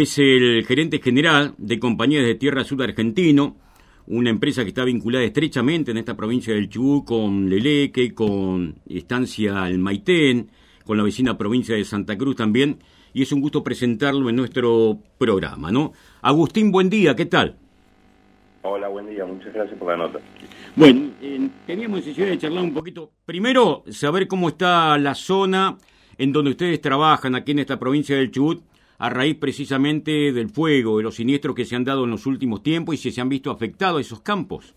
Es 0.00 0.16
el 0.20 0.64
gerente 0.64 1.00
general 1.00 1.54
de 1.58 1.80
Compañías 1.80 2.24
de 2.24 2.36
Tierra 2.36 2.62
Sur 2.62 2.84
Argentino, 2.84 3.56
una 4.06 4.30
empresa 4.30 4.62
que 4.62 4.68
está 4.68 4.84
vinculada 4.84 5.24
estrechamente 5.24 5.90
en 5.90 5.96
esta 5.96 6.16
provincia 6.16 6.54
del 6.54 6.68
Chubut 6.68 7.04
con 7.04 7.50
Leleque, 7.50 8.14
con 8.14 8.76
Estancia 8.88 9.66
El 9.66 9.80
Maitén, 9.80 10.50
con 10.84 10.98
la 10.98 11.02
vecina 11.02 11.36
provincia 11.36 11.74
de 11.74 11.84
Santa 11.84 12.16
Cruz 12.16 12.36
también, 12.36 12.78
y 13.12 13.22
es 13.22 13.32
un 13.32 13.40
gusto 13.40 13.64
presentarlo 13.64 14.30
en 14.30 14.36
nuestro 14.36 15.00
programa, 15.18 15.72
¿no? 15.72 15.92
Agustín, 16.22 16.70
buen 16.70 16.88
día, 16.88 17.16
¿qué 17.16 17.26
tal? 17.26 17.56
Hola, 18.62 18.86
buen 18.86 19.10
día, 19.10 19.26
muchas 19.26 19.52
gracias 19.52 19.76
por 19.80 19.88
la 19.88 19.96
nota. 19.96 20.20
Bueno, 20.76 21.10
eh, 21.20 21.48
teníamos 21.66 22.06
necesidad 22.06 22.28
de 22.28 22.38
charlar 22.38 22.62
un 22.62 22.72
poquito. 22.72 23.10
Primero, 23.26 23.82
saber 23.90 24.28
cómo 24.28 24.50
está 24.50 24.96
la 24.96 25.16
zona 25.16 25.76
en 26.16 26.32
donde 26.32 26.52
ustedes 26.52 26.80
trabajan 26.80 27.34
aquí 27.34 27.50
en 27.50 27.58
esta 27.58 27.80
provincia 27.80 28.14
del 28.14 28.30
Chubut 28.30 28.62
a 28.98 29.10
raíz 29.10 29.36
precisamente 29.36 30.32
del 30.32 30.48
fuego, 30.48 30.98
de 30.98 31.04
los 31.04 31.14
siniestros 31.14 31.54
que 31.54 31.64
se 31.64 31.76
han 31.76 31.84
dado 31.84 32.04
en 32.04 32.10
los 32.10 32.26
últimos 32.26 32.62
tiempos 32.62 32.96
y 32.96 32.98
si 32.98 33.10
se 33.12 33.20
han 33.20 33.28
visto 33.28 33.50
afectados 33.50 34.00
esos 34.00 34.20
campos. 34.20 34.74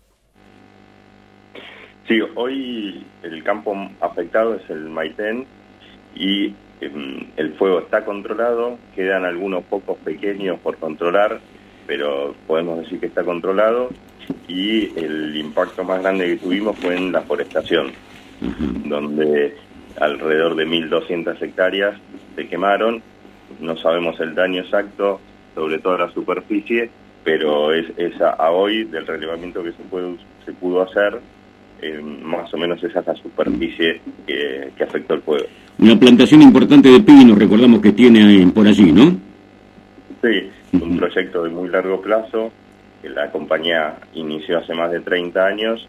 Sí, 2.06 2.20
hoy 2.36 3.04
el 3.22 3.42
campo 3.42 3.76
afectado 4.00 4.54
es 4.54 4.70
el 4.70 4.88
Maitén 4.88 5.46
y 6.14 6.54
em, 6.80 7.26
el 7.36 7.54
fuego 7.54 7.80
está 7.80 8.04
controlado, 8.04 8.78
quedan 8.94 9.24
algunos 9.24 9.64
pocos 9.64 9.98
pequeños 9.98 10.58
por 10.60 10.76
controlar, 10.76 11.40
pero 11.86 12.34
podemos 12.46 12.80
decir 12.80 13.00
que 13.00 13.06
está 13.06 13.24
controlado. 13.24 13.90
Y 14.46 14.96
el 14.98 15.36
impacto 15.36 15.82
más 15.84 16.00
grande 16.00 16.26
que 16.26 16.36
tuvimos 16.36 16.78
fue 16.78 16.96
en 16.96 17.12
la 17.12 17.22
forestación, 17.22 17.92
donde 18.84 19.56
alrededor 20.00 20.54
de 20.54 20.66
1.200 20.66 21.42
hectáreas 21.42 22.00
se 22.36 22.48
quemaron 22.48 23.02
no 23.62 23.76
sabemos 23.76 24.18
el 24.20 24.34
daño 24.34 24.62
exacto 24.62 25.20
sobre 25.54 25.78
toda 25.78 25.98
la 25.98 26.12
superficie, 26.12 26.90
pero 27.24 27.72
es, 27.72 27.86
a, 28.20 28.50
hoy 28.50 28.84
del 28.84 29.06
relevamiento 29.06 29.62
que 29.62 29.72
se, 29.72 29.82
puede, 29.84 30.16
se 30.44 30.52
pudo 30.52 30.82
hacer, 30.82 31.20
eh, 31.80 32.00
más 32.00 32.52
o 32.52 32.56
menos 32.56 32.82
esa 32.82 33.00
es 33.00 33.06
la 33.06 33.14
superficie 33.14 34.00
que, 34.26 34.72
afectó 34.82 35.14
el 35.14 35.22
fuego. 35.22 35.46
Una 35.78 35.98
plantación 35.98 36.42
importante 36.42 36.88
de 36.88 37.00
pino, 37.00 37.34
recordamos 37.34 37.80
que 37.80 37.92
tiene 37.92 38.46
por 38.52 38.66
allí, 38.66 38.92
¿no? 38.92 39.16
Sí, 40.20 40.50
un 40.72 40.98
proyecto 40.98 41.44
de 41.44 41.50
muy 41.50 41.68
largo 41.68 42.00
plazo 42.00 42.52
que 43.00 43.08
la 43.08 43.30
compañía 43.30 43.96
inició 44.14 44.58
hace 44.58 44.74
más 44.74 44.90
de 44.90 45.00
30 45.00 45.44
años 45.44 45.88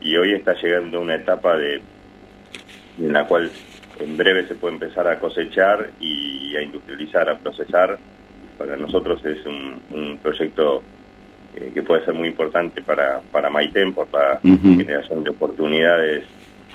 y 0.00 0.16
hoy 0.16 0.32
está 0.32 0.54
llegando 0.60 0.98
a 0.98 1.00
una 1.00 1.16
etapa 1.16 1.56
de 1.56 1.80
en 2.98 3.12
la 3.12 3.26
cual 3.26 3.50
en 4.02 4.16
breve 4.16 4.46
se 4.46 4.54
puede 4.54 4.74
empezar 4.74 5.06
a 5.06 5.18
cosechar 5.18 5.90
y 6.00 6.54
a 6.56 6.62
industrializar, 6.62 7.28
a 7.28 7.38
procesar. 7.38 7.98
Para 8.58 8.76
nosotros 8.76 9.24
es 9.24 9.44
un, 9.46 10.18
proyecto 10.22 10.82
eh, 11.56 11.70
que 11.74 11.82
puede 11.82 12.04
ser 12.04 12.14
muy 12.14 12.28
importante 12.28 12.82
para, 12.82 13.20
para 13.20 13.50
Maitén 13.50 13.92
por 13.92 14.08
la 14.12 14.38
generación 14.40 15.24
de 15.24 15.30
oportunidades 15.30 16.24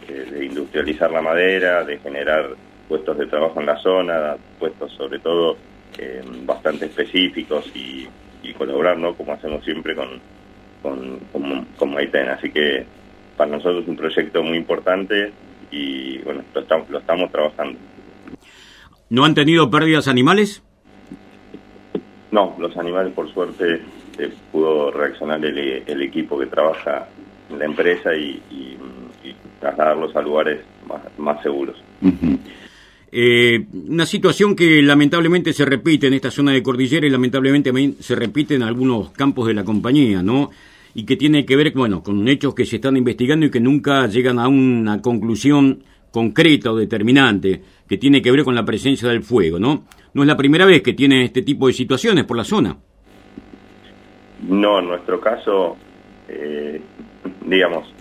eh, 0.08 0.25
de 0.31 0.45
industrializar 0.45 1.11
la 1.11 1.22
madera, 1.22 1.84
de 1.84 1.97
generar 2.00 2.50
puestos 2.88 3.17
de 3.17 3.28
trabajo 3.28 3.59
en 3.59 3.66
la 3.66 3.78
zona, 3.78 4.36
puestos 4.59 4.91
sobre 4.94 5.19
todo 5.19 5.58
eh, 5.97 6.22
bastante 6.45 6.86
específicos 6.86 7.69
y, 7.75 8.08
colaborar, 8.58 8.97
¿no? 8.97 9.14
Como 9.14 9.34
hacemos 9.34 9.64
siempre 9.64 9.94
con, 9.94 10.08
con, 10.81 11.19
con, 11.34 11.66
con 11.78 11.94
Maitén. 11.94 12.30
Así 12.30 12.50
que 12.50 12.86
para 13.36 13.52
nosotros 13.52 13.84
es 13.84 13.89
un 13.89 13.97
proyecto 13.97 14.41
muy 14.41 14.58
importante 14.58 15.31
y 15.71 16.19
bueno, 16.19 16.43
lo 16.53 16.61
estamos, 16.61 16.89
lo 16.89 16.99
estamos 16.99 17.31
trabajando. 17.31 17.79
¿No 19.09 19.23
han 19.23 19.35
tenido 19.35 19.69
pérdidas 19.69 20.07
animales? 20.07 20.61
No, 22.31 22.55
los 22.59 22.75
animales 22.77 23.13
por 23.13 23.31
suerte 23.33 23.81
eh, 24.19 24.33
pudo 24.51 24.91
reaccionar 24.91 25.43
el, 25.45 26.01
equipo 26.01 26.38
que 26.38 26.47
trabaja 26.47 27.07
en 27.49 27.59
la 27.59 27.65
empresa 27.65 28.13
y, 28.15 28.41
trasladarlos 29.59 30.16
a 30.16 30.22
lugares 30.22 30.59
más, 31.17 31.41
seguros. 31.41 31.75
Eh, 33.11 33.66
una 33.88 34.06
situación 34.06 34.56
que 34.56 34.83
lamentablemente 34.83 35.51
se 35.51 35.66
repite 35.66 36.07
en 36.07 36.13
esta 36.13 36.29
zona 36.29 36.51
de 36.51 36.61
cordillera 36.61 37.07
y 37.07 37.09
lamentablemente 37.09 37.72
se 38.00 38.16
repite 38.16 38.53
en 38.53 38.61
algunos 38.61 39.09
campos 39.11 39.47
de 39.47 39.56
la 39.56 39.63
compañía, 39.63 40.22
¿no? 40.22 40.51
Y 40.94 41.06
que 41.06 41.16
tiene 41.16 41.46
que 41.46 41.56
ver 41.56 41.72
bueno, 41.74 42.03
con 42.03 42.28
hechos 42.28 42.56
que 42.56 42.66
se 42.66 42.78
están 42.78 42.98
investigando 42.98 43.46
y 43.46 43.52
que 43.52 43.59
nunca 43.59 44.08
llegan 44.08 44.40
a 44.40 44.48
una 44.48 45.02
conclusión 45.02 45.84
concreta 46.12 46.72
o 46.72 46.75
determinante, 46.75 47.62
que 47.88 47.98
tiene 47.98 48.22
que 48.22 48.31
ver 48.31 48.44
con 48.44 48.56
la 48.56 48.66
presencia 48.66 49.09
del 49.09 49.24
fuego, 49.24 49.59
¿no? 49.59 49.86
No 50.14 50.24
es 50.24 50.28
la 50.28 50.38
primera 50.38 50.66
vez 50.66 50.81
que 50.81 50.94
tiene 50.94 51.24
este 51.24 51.42
tipo 51.42 51.68
de 51.68 51.74
situaciones 51.74 52.25
por 52.25 52.38
la 52.38 52.44
zona. 52.44 52.75
No, 54.48 54.80
en 54.80 54.88
nuestro 54.88 55.20
caso, 55.20 55.78
eh, 56.28 56.81
digamos, 57.46 57.94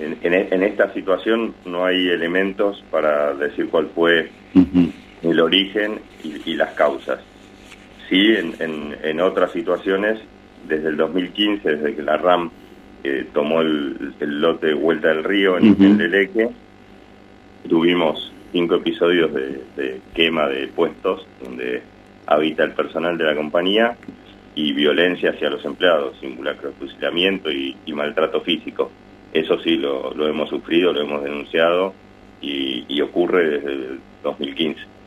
en, 0.00 0.62
esta 0.62 0.92
situación 0.92 1.54
no 1.64 1.84
hay 1.84 2.08
elementos 2.08 2.84
para 2.90 3.34
decir 3.34 3.68
cuál 3.68 3.88
fue 3.94 4.30
el 5.22 5.40
origen 5.40 6.00
y, 6.22 6.54
las 6.54 6.74
causas. 6.74 7.20
Sí, 8.08 8.34
en, 8.34 8.54
en 9.02 9.20
otras 9.20 9.52
situaciones 9.52 10.20
desde 10.68 10.88
el 10.88 10.96
2015, 10.96 11.76
desde 11.76 11.94
que 11.94 12.02
la 12.02 12.16
RAM 12.16 12.50
eh, 13.04 13.26
tomó 13.32 13.60
el, 13.60 14.14
lote 14.20 14.68
de 14.68 14.74
Vuelta 14.74 15.08
del 15.08 15.24
Río 15.24 15.58
en, 15.58 15.76
el 15.80 15.98
Leleque, 15.98 16.48
tuvimos 17.68 18.32
cinco 18.52 18.76
episodios 18.76 19.32
de, 19.32 20.00
quema 20.14 20.48
de 20.48 20.68
puestos 20.68 21.26
donde 21.42 21.82
habita 22.26 22.64
el 22.64 22.72
personal 22.72 23.16
de 23.16 23.24
la 23.24 23.34
compañía 23.34 23.96
y 24.54 24.72
violencia 24.72 25.30
hacia 25.30 25.50
los 25.50 25.64
empleados, 25.64 26.18
simulacro 26.20 26.70
de 26.70 26.74
fusilamiento 26.74 27.50
y, 27.50 27.76
maltrato 27.92 28.40
físico. 28.40 28.90
Eso 29.32 29.58
sí 29.60 29.76
lo, 29.76 30.28
hemos 30.28 30.48
sufrido, 30.48 30.92
lo 30.92 31.02
hemos 31.02 31.22
denunciado 31.22 31.94
y, 32.40 32.84
y 32.88 33.00
ocurre 33.00 33.50
desde 33.50 33.72
el 33.72 34.00
2015. 34.22 34.97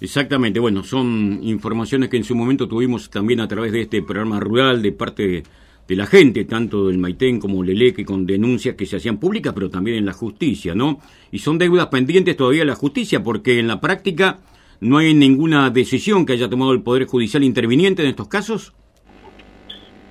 Exactamente, 0.00 0.58
bueno, 0.58 0.82
son 0.82 1.40
informaciones 1.42 2.08
que 2.08 2.16
en 2.16 2.24
su 2.24 2.34
momento 2.34 2.66
tuvimos 2.66 3.10
también 3.10 3.40
a 3.40 3.48
través 3.48 3.70
de 3.72 3.82
este 3.82 4.02
programa 4.02 4.40
rural 4.40 4.80
de 4.80 4.92
parte 4.92 5.42
de 5.86 5.96
la 5.96 6.06
gente, 6.06 6.44
tanto 6.46 6.86
del 6.86 6.96
Maitén 6.96 7.38
como 7.38 7.62
Leleque, 7.62 8.04
con 8.04 8.24
denuncias 8.24 8.76
que 8.76 8.86
se 8.86 8.96
hacían 8.96 9.18
públicas, 9.18 9.52
pero 9.52 9.68
también 9.68 9.98
en 9.98 10.06
la 10.06 10.12
justicia, 10.14 10.74
¿no? 10.74 11.00
Y 11.30 11.40
son 11.40 11.58
deudas 11.58 11.88
pendientes 11.88 12.34
todavía 12.36 12.62
en 12.62 12.68
la 12.68 12.76
justicia, 12.76 13.22
porque 13.22 13.58
en 13.58 13.68
la 13.68 13.80
práctica 13.80 14.38
no 14.80 14.96
hay 14.96 15.12
ninguna 15.12 15.68
decisión 15.68 16.24
que 16.24 16.32
haya 16.32 16.48
tomado 16.48 16.72
el 16.72 16.80
Poder 16.80 17.04
Judicial 17.04 17.44
interviniente 17.44 18.02
en 18.02 18.08
estos 18.08 18.28
casos. 18.28 18.72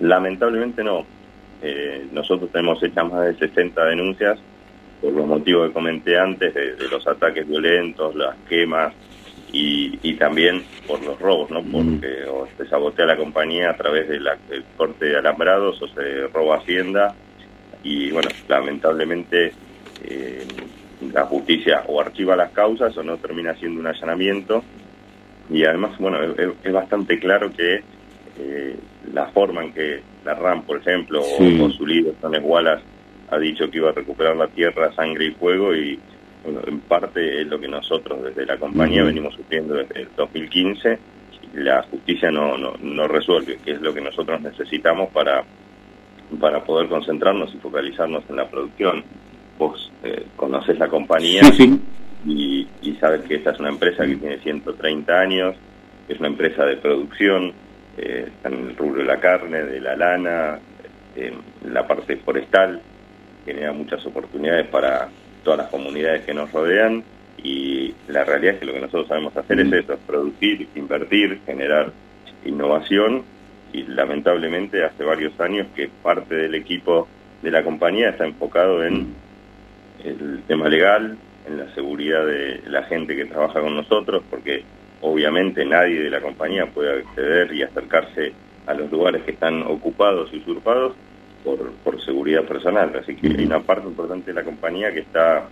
Lamentablemente 0.02 0.84
no. 0.84 1.04
Eh, 1.64 2.08
nosotros 2.14 2.52
tenemos 2.52 2.82
hechas 2.84 3.12
más 3.12 3.26
de 3.26 3.48
60 3.48 3.86
denuncias 3.86 4.40
por 5.02 5.14
los 5.14 5.26
motivos 5.26 5.68
que 5.68 5.74
comenté 5.74 6.20
antes, 6.20 6.54
de 6.54 6.88
los 6.92 7.08
ataques 7.08 7.48
violentos, 7.48 8.14
las 8.16 8.36
quemas, 8.48 8.94
y, 9.52 10.14
también 10.14 10.64
por 10.88 11.04
los 11.04 11.20
robos, 11.20 11.50
¿no? 11.50 11.64
Porque 11.64 12.26
o 12.26 12.48
se 12.58 12.68
sabotea 12.68 13.06
la 13.06 13.18
compañía 13.18 13.72
a 13.72 13.78
través 13.78 14.08
del 14.08 14.28
corte 14.78 15.06
de 15.06 15.18
alambrados 15.18 15.82
o 15.82 15.88
se 15.88 16.28
roba 16.28 16.58
hacienda. 16.58 17.16
Y 17.84 18.12
bueno, 18.12 18.30
lamentablemente 18.48 19.54
eh, 20.04 20.46
la 21.14 21.26
justicia 21.26 21.84
o 21.88 22.00
archiva 22.00 22.36
las 22.36 22.52
causas 22.52 22.96
o 22.98 23.04
no 23.04 23.18
termina 23.18 23.52
haciendo 23.52 23.80
un 23.80 23.88
allanamiento. 23.88 24.64
Y 25.50 25.64
además, 25.64 25.98
bueno, 25.98 26.20
es, 26.22 26.72
bastante 26.72 27.18
claro 27.20 27.52
que 27.52 27.82
eh, 28.38 28.76
la 29.14 29.28
forma 29.28 29.64
en 29.64 29.74
que 29.74 30.02
la 30.26 30.36
RAM, 30.36 30.64
por 30.64 30.78
ejemplo, 30.78 31.22
o, 31.22 31.70
su 31.72 31.88
líder, 31.88 32.14
Tones 32.22 32.42
Wallace, 32.44 32.84
ha 33.32 33.40
dicho 33.40 33.70
que 33.70 33.78
iba 33.78 33.90
a 33.90 33.94
recuperar 33.94 34.36
la 34.36 34.48
tierra, 34.48 34.94
sangre 34.94 35.26
y 35.26 35.32
fuego 35.32 35.76
y 35.76 36.00
bueno, 36.44 36.62
en 36.66 36.80
parte 36.82 37.42
es 37.42 37.48
lo 37.48 37.60
que 37.60 37.68
nosotros 37.68 38.24
desde 38.24 38.46
la 38.46 38.58
compañía 38.58 39.04
venimos 39.04 39.34
sufriendo 39.36 39.76
desde 39.76 40.02
el 40.02 40.10
2015 40.16 41.00
y 41.54 41.58
la 41.58 41.84
justicia 41.84 42.32
no, 42.32 42.58
no, 42.58 42.74
no 42.82 43.08
resuelve, 43.08 43.58
que 43.58 43.72
es 43.72 43.82
lo 43.82 43.94
que 43.94 44.02
nosotros 44.02 44.40
necesitamos 44.42 45.10
para, 45.10 45.44
para 46.40 46.64
poder 46.64 46.88
concentrarnos 46.88 47.54
y 47.54 47.58
focalizarnos 47.58 48.24
en 48.30 48.36
la 48.36 48.48
producción. 48.50 49.04
Vos 49.58 49.92
eh, 50.04 50.28
conoces 50.36 50.78
la 50.80 50.88
compañía 50.88 51.42
Y, 52.26 52.68
y 52.82 52.96
sabes 52.96 53.22
que 53.22 53.36
esta 53.36 53.52
es 53.52 53.60
una 53.60 53.70
empresa 53.70 54.06
que 54.06 54.16
tiene 54.16 54.40
130 54.40 55.20
años, 55.20 55.56
es 56.08 56.20
una 56.20 56.28
empresa 56.28 56.66
de 56.66 56.78
producción, 56.78 57.54
eh, 57.98 58.26
está 58.28 58.50
en 58.50 58.70
el 58.70 58.76
rubro 58.76 59.02
de 59.02 59.08
la 59.08 59.20
carne, 59.20 59.64
de 59.64 59.80
la 59.80 59.96
lana, 59.96 60.60
en 61.16 61.74
la 61.74 61.88
parte 61.88 62.18
forestal, 62.18 62.82
genera 63.46 63.72
muchas 63.72 64.06
oportunidades 64.06 64.68
para 64.68 65.10
todas 65.44 65.60
las 65.60 65.70
comunidades 65.70 66.26
que 66.26 66.34
nos 66.34 66.52
rodean 66.52 67.04
y 67.44 67.94
la 68.08 68.24
realidad 68.26 68.56
es 68.56 68.60
que 68.60 68.66
lo 68.66 68.74
que 68.74 68.82
nosotros 68.82 69.08
sabemos 69.08 69.36
hacer 69.36 69.60
es 69.60 69.72
eso, 69.72 69.98
producir, 70.06 70.68
invertir, 70.76 71.40
generar 71.46 71.92
innovación 72.46 73.24
y 73.72 73.84
lamentablemente 73.84 74.84
hace 74.84 75.04
varios 75.04 75.40
años 75.40 75.68
que 75.76 75.90
parte 76.02 76.36
del 76.36 76.56
equipo 76.56 77.08
de 77.42 77.52
la 77.52 77.64
compañía 77.64 78.10
está 78.10 78.26
enfocado 78.26 78.84
en 78.84 79.14
el 80.04 80.42
tema 80.48 80.68
legal, 80.68 81.18
en 81.48 81.58
la 81.58 81.74
seguridad 81.74 82.26
de 82.26 82.62
la 82.68 82.84
gente 82.84 83.16
que 83.16 83.26
trabaja 83.26 83.62
con 83.62 83.76
nosotros, 83.76 84.24
porque 84.30 84.64
obviamente 85.02 85.66
nadie 85.66 86.02
de 86.02 86.10
la 86.10 86.22
compañía 86.22 86.66
puede 86.66 87.00
acceder 87.00 87.54
y 87.54 87.64
acercarse 87.64 88.34
a 88.66 88.74
los 88.74 88.92
lugares 88.92 89.24
que 89.24 89.32
están 89.32 89.64
ocupados 89.64 90.30
y 90.34 90.38
usurpados 90.38 90.94
por, 91.44 91.72
por 91.84 92.02
seguridad 92.04 92.44
personal. 92.46 92.92
Así 93.02 93.16
que 93.16 93.28
hay 93.28 93.46
una 93.46 93.62
parte 93.62 93.88
importante 93.88 94.28
de 94.28 94.34
la 94.34 94.44
compañía 94.44 94.94
que 94.94 95.00
está 95.00 95.48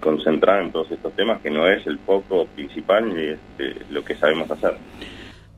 concentrada 0.00 0.62
en 0.62 0.72
todos 0.72 0.90
estos 0.90 1.14
temas, 1.16 1.40
que 1.40 1.50
no 1.50 1.66
es 1.66 1.86
el 1.86 1.98
foco 1.98 2.46
principal 2.46 3.14
ni 3.14 3.22
es 3.22 3.38
eh, 3.58 3.74
lo 3.90 4.04
que 4.04 4.14
sabemos 4.16 4.50
hacer. 4.50 4.74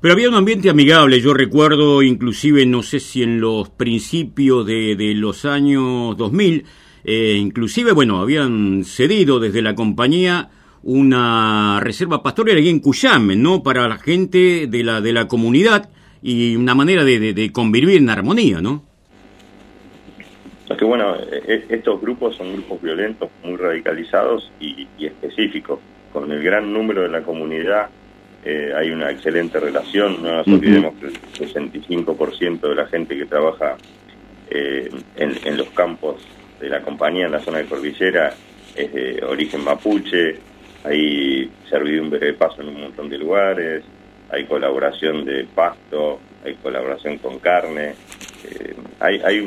Pero 0.00 0.14
había 0.14 0.28
un 0.28 0.34
ambiente 0.34 0.68
amigable, 0.68 1.20
yo 1.20 1.32
recuerdo 1.32 2.02
inclusive, 2.02 2.66
no 2.66 2.82
sé 2.82 2.98
si 2.98 3.22
en 3.22 3.40
los 3.40 3.68
principios 3.68 4.66
de, 4.66 4.96
de 4.96 5.14
los 5.14 5.44
años 5.44 6.16
2000, 6.16 6.64
eh, 7.04 7.36
inclusive, 7.38 7.92
bueno, 7.92 8.20
habían 8.20 8.84
cedido 8.84 9.38
desde 9.38 9.62
la 9.62 9.74
compañía 9.74 10.50
una 10.82 11.78
reserva 11.80 12.22
pastorera 12.22 12.58
aquí 12.58 12.68
en 12.68 12.80
Cuyame, 12.80 13.36
¿no? 13.36 13.62
Para 13.62 13.86
la 13.88 13.98
gente 13.98 14.66
de 14.66 14.82
la, 14.82 15.00
de 15.00 15.12
la 15.12 15.28
comunidad 15.28 15.90
y 16.20 16.56
una 16.56 16.74
manera 16.74 17.04
de, 17.04 17.32
de, 17.32 17.52
convivir 17.52 17.96
en 17.96 18.10
armonía, 18.10 18.60
¿no? 18.60 18.84
Es 20.72 20.78
que 20.78 20.84
bueno, 20.84 21.16
e, 21.16 21.42
e, 21.46 21.74
estos 21.74 22.00
grupos 22.00 22.36
son 22.36 22.52
grupos 22.52 22.80
violentos, 22.80 23.30
muy 23.44 23.56
radicalizados 23.56 24.50
y, 24.60 24.86
específicos. 24.98 25.80
Con 26.12 26.30
el 26.30 26.42
gran 26.42 26.72
número 26.72 27.02
de 27.02 27.08
la 27.08 27.22
comunidad 27.22 27.88
eh, 28.44 28.72
hay 28.76 28.90
una 28.90 29.10
excelente 29.10 29.60
relación. 29.60 30.22
No 30.22 30.36
nos 30.36 30.48
olvidemos 30.48 30.94
que 30.94 31.06
el 31.06 31.14
65% 31.14 32.60
de 32.60 32.74
la 32.74 32.86
gente 32.86 33.16
que 33.16 33.26
trabaja 33.26 33.76
eh, 34.50 34.90
en, 35.16 35.32
en, 35.44 35.56
los 35.56 35.68
campos 35.70 36.22
de 36.60 36.68
la 36.68 36.80
compañía 36.80 37.26
en 37.26 37.32
la 37.32 37.40
zona 37.40 37.58
de 37.58 37.66
Cordillera 37.66 38.34
es 38.74 38.92
de 38.92 39.24
origen 39.24 39.64
mapuche, 39.64 40.36
hay 40.84 41.50
servidumbre 41.68 42.18
de 42.18 42.34
paso 42.34 42.62
en 42.62 42.68
un 42.68 42.80
montón 42.80 43.08
de 43.08 43.18
lugares, 43.18 43.84
hay 44.30 44.44
colaboración 44.46 45.24
de 45.24 45.44
pasto, 45.54 46.18
hay 46.44 46.54
colaboración 46.54 47.18
con 47.18 47.38
carne, 47.38 47.94
eh, 48.44 48.74
hay, 49.00 49.20
hay 49.24 49.40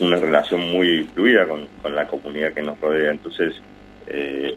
una 0.00 0.16
relación 0.16 0.60
muy 0.72 1.04
fluida 1.14 1.46
con, 1.46 1.66
la 1.94 2.06
comunidad 2.06 2.52
que 2.52 2.62
nos 2.62 2.80
rodea. 2.80 3.10
Entonces, 3.10 3.54
eh, 4.06 4.56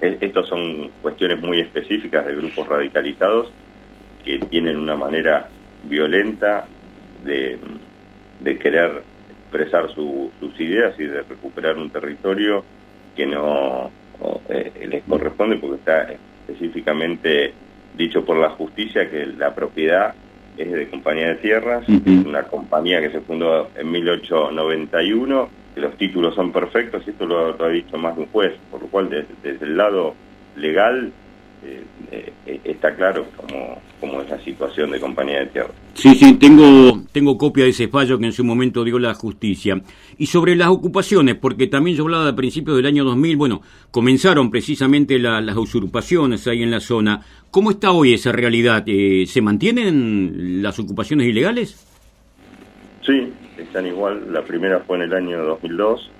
e, 0.00 0.18
estos 0.20 0.48
son 0.48 0.90
cuestiones 1.02 1.40
muy 1.40 1.60
específicas 1.60 2.26
de 2.26 2.34
grupos 2.34 2.68
radicalizados 2.68 3.50
que 4.24 4.38
tienen 4.38 4.76
una 4.76 4.96
manera 4.96 5.48
violenta 5.84 6.66
de, 7.24 7.58
de 8.40 8.58
querer 8.58 9.02
expresar 9.30 9.88
sus 9.94 10.60
ideas 10.60 10.98
y 10.98 11.04
de 11.04 11.22
recuperar 11.22 11.76
un 11.76 11.90
territorio 11.90 12.64
que 13.14 13.26
no 13.26 13.90
eh, 14.48 14.86
les 14.88 15.04
corresponde 15.04 15.56
porque 15.56 15.76
está 15.76 16.06
específicamente 16.46 17.52
dicho 17.96 18.24
por 18.24 18.36
la 18.36 18.50
justicia 18.50 19.08
que 19.08 19.26
la 19.26 19.54
propiedad 19.54 20.14
es 20.56 20.72
de 20.72 20.88
Compañía 20.88 21.28
de 21.28 21.34
Tierras, 21.36 21.84
es 21.88 22.26
una 22.26 22.44
compañía 22.44 23.00
que 23.00 23.10
se 23.10 23.20
fundó 23.20 23.68
en 23.76 23.90
1891, 23.90 25.48
que 25.74 25.80
los 25.80 25.96
títulos 25.96 26.34
son 26.34 26.52
perfectos 26.52 27.02
y 27.06 27.10
esto 27.10 27.26
lo, 27.26 27.62
ha 27.62 27.68
dicho 27.68 27.98
más 27.98 28.14
de 28.16 28.22
un 28.22 28.28
juez, 28.28 28.52
por 28.70 28.82
lo 28.82 28.88
cual 28.88 29.08
desde 29.10 29.64
el 29.64 29.76
lado 29.76 30.14
legal 30.56 31.12
eh, 31.64 32.32
eh, 32.46 32.60
está 32.64 32.94
claro 32.94 33.26
cómo, 33.36 33.80
cómo, 34.00 34.20
es 34.20 34.28
la 34.28 34.38
situación 34.40 34.90
de 34.90 35.00
compañía 35.00 35.40
de 35.40 35.46
tierra. 35.46 35.70
Sí, 35.94 36.14
sí, 36.14 36.34
tengo, 36.34 37.02
tengo 37.12 37.38
copia 37.38 37.64
de 37.64 37.70
ese 37.70 37.88
fallo 37.88 38.18
que 38.18 38.26
en 38.26 38.32
su 38.32 38.44
momento 38.44 38.84
dio 38.84 38.98
la 38.98 39.14
justicia. 39.14 39.80
Y 40.18 40.26
sobre 40.26 40.56
las 40.56 40.68
ocupaciones, 40.68 41.36
porque 41.36 41.66
también 41.66 41.96
yo 41.96 42.04
hablaba 42.04 42.28
a 42.28 42.36
principios 42.36 42.76
del 42.76 42.86
año 42.86 43.04
2000, 43.04 43.36
bueno, 43.36 43.62
comenzaron 43.90 44.50
precisamente 44.50 45.18
las 45.18 45.56
usurpaciones 45.56 46.46
ahí 46.46 46.62
en 46.62 46.70
la 46.70 46.80
zona. 46.80 47.22
¿Cómo 47.50 47.70
está 47.70 47.92
hoy 47.92 48.14
esa 48.14 48.32
realidad? 48.32 48.84
Eh, 48.86 49.24
¿Se 49.26 49.40
mantienen 49.40 50.62
las 50.62 50.78
ocupaciones 50.78 51.26
ilegales? 51.26 51.86
Sí, 53.02 53.32
están 53.58 53.86
igual. 53.86 54.32
La 54.32 54.42
primera 54.42 54.80
fue 54.80 54.96
en 54.96 55.04
el 55.04 55.14
año 55.14 55.44
2002. 55.44 56.10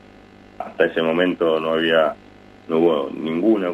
Hasta 0.58 0.86
ese 0.86 1.02
momento 1.02 1.58
no 1.58 1.72
había, 1.72 2.14
no 2.68 2.78
hubo 2.78 3.10
ninguna 3.10 3.70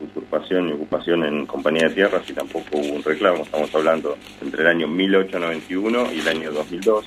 usurpación 0.00 0.68
y 0.68 0.72
ocupación 0.72 1.24
en 1.24 1.46
compañía 1.46 1.88
de 1.88 1.94
tierras 1.94 2.28
y 2.28 2.32
tampoco 2.32 2.78
hubo 2.78 2.94
un 2.94 3.02
reclamo. 3.02 3.42
Estamos 3.42 3.74
hablando 3.74 4.16
entre 4.42 4.62
el 4.62 4.68
año 4.68 4.88
1891 4.88 6.12
y 6.12 6.20
el 6.20 6.28
año 6.28 6.52
2002. 6.52 7.06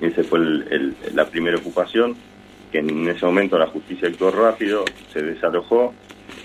Esa 0.00 0.24
fue 0.24 0.40
la 1.14 1.26
primera 1.26 1.56
ocupación, 1.56 2.16
que 2.70 2.78
en 2.78 3.08
ese 3.08 3.24
momento 3.24 3.58
la 3.58 3.66
justicia 3.66 4.08
actuó 4.08 4.30
rápido, 4.30 4.84
se 5.12 5.22
desalojó, 5.22 5.94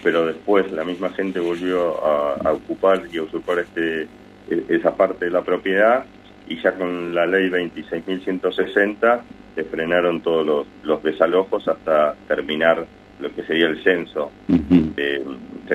pero 0.04 0.26
después 0.26 0.72
la 0.72 0.84
misma 0.84 1.10
gente 1.10 1.40
volvió 1.40 2.04
a, 2.04 2.52
ocupar 2.54 3.04
y 3.12 3.18
a 3.18 3.24
usurpar 3.24 3.60
este, 3.60 4.04
e, 4.50 4.66
esa 4.70 4.96
parte 4.96 5.26
de 5.26 5.32
la 5.32 5.42
propiedad 5.42 6.06
y 6.48 6.62
ya 6.62 6.74
con 6.74 7.14
la 7.14 7.26
ley 7.26 7.50
26.160 7.50 9.22
se 9.56 9.64
frenaron 9.66 10.22
todos 10.22 10.68
los 10.84 11.04
desalojos 11.04 11.68
hasta 11.68 12.16
terminar 12.28 12.86
lo 13.20 13.34
que 13.34 13.44
sería 13.44 13.68
el 13.68 13.84
censo 13.84 14.32
de, 14.48 15.24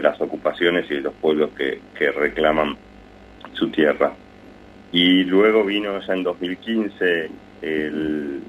las 0.01 0.21
ocupaciones 0.21 0.91
y 0.91 0.95
de 0.95 1.01
los 1.03 1.15
pueblos 1.15 1.51
que, 1.57 1.81
que 1.97 2.11
reclaman 2.11 2.77
su 3.53 3.71
tierra. 3.71 4.13
Y 4.93 5.25
luego 5.25 5.65
vino 5.65 5.99
ya 6.01 6.15
en 6.15 6.23
2015 6.23 7.31
el, 7.63 8.43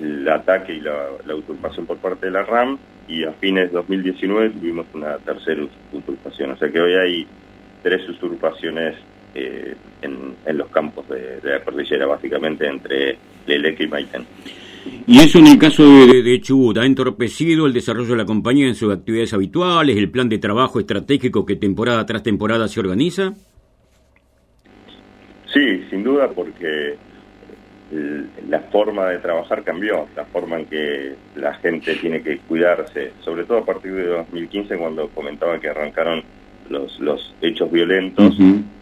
el 0.00 0.28
ataque 0.28 0.74
y 0.74 0.80
la, 0.80 1.34
usurpación 1.34 1.86
por 1.86 1.98
parte 1.98 2.26
de 2.26 2.32
la 2.32 2.42
RAM 2.42 2.78
y 3.08 3.24
a 3.24 3.32
fines 3.32 3.70
de 3.70 3.76
2019 3.76 4.50
tuvimos 4.50 4.86
una 4.94 5.18
tercera 5.18 5.62
usurpación. 5.92 6.52
O 6.52 6.56
sea 6.56 6.70
que 6.70 6.80
hoy 6.80 6.94
hay 6.94 7.26
tres 7.82 8.08
usurpaciones 8.08 8.96
eh, 9.34 9.74
en, 10.02 10.36
en, 10.44 10.58
los 10.58 10.68
campos 10.68 11.08
de, 11.08 11.40
de, 11.40 11.50
la 11.50 11.60
cordillera, 11.60 12.06
básicamente 12.06 12.66
entre 12.66 13.16
Leleque 13.46 13.84
y 13.84 13.88
Maitén. 13.88 14.26
Y 15.06 15.18
eso 15.18 15.38
en 15.38 15.48
el 15.48 15.58
caso 15.58 15.82
de, 15.82 16.40
Chubut, 16.40 16.78
¿ha 16.78 16.86
entorpecido 16.86 17.66
el 17.66 17.72
desarrollo 17.72 18.10
de 18.10 18.16
la 18.16 18.24
compañía 18.24 18.66
en 18.66 18.74
sus 18.74 18.92
actividades 18.92 19.34
habituales, 19.34 19.96
el 19.96 20.10
plan 20.10 20.28
de 20.28 20.38
trabajo 20.38 20.80
estratégico 20.80 21.44
que 21.44 21.56
temporada 21.56 22.06
tras 22.06 22.22
temporada 22.22 22.68
se 22.68 22.80
organiza? 22.80 23.32
Sí, 25.52 25.84
sin 25.90 26.04
duda, 26.04 26.28
porque 26.28 26.96
la 28.48 28.60
forma 28.60 29.06
de 29.06 29.18
trabajar 29.18 29.64
cambió, 29.64 30.06
la 30.14 30.24
forma 30.26 30.60
en 30.60 30.66
que 30.66 31.14
la 31.34 31.54
gente 31.54 31.96
tiene 31.96 32.22
que 32.22 32.38
cuidarse, 32.38 33.12
sobre 33.20 33.44
todo 33.44 33.58
a 33.58 33.64
partir 33.64 33.92
de 33.92 34.06
2015 34.06 34.76
cuando 34.76 35.08
comentaba 35.08 35.58
que 35.58 35.68
arrancaron 35.68 36.22
los, 36.68 37.00
los 37.00 37.34
hechos 37.42 37.70
violentos, 37.70 38.36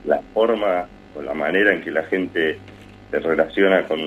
la 0.05 0.21
forma 0.35 0.87
o 1.17 1.23
la 1.23 1.33
manera 1.33 1.73
en 1.73 1.81
que 1.81 1.91
la 1.91 2.03
gente 2.05 2.59
se 3.11 3.19
relaciona 3.19 3.85
con, 3.85 4.01